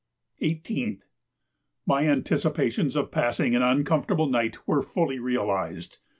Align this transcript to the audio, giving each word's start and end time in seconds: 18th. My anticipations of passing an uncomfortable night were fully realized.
18th. 0.41 1.01
My 1.85 2.07
anticipations 2.07 2.95
of 2.95 3.11
passing 3.11 3.55
an 3.55 3.61
uncomfortable 3.61 4.25
night 4.25 4.57
were 4.67 4.81
fully 4.81 5.19
realized. 5.19 5.99